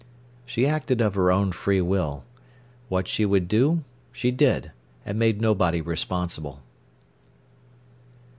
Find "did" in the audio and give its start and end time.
4.31-4.71